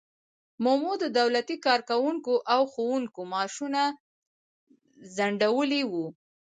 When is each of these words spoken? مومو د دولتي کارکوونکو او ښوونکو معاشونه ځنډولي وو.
مومو 0.63 0.93
د 1.03 1.05
دولتي 1.19 1.55
کارکوونکو 1.65 2.33
او 2.53 2.61
ښوونکو 2.71 3.19
معاشونه 3.31 3.81
ځنډولي 5.15 5.81
وو. 5.91 6.05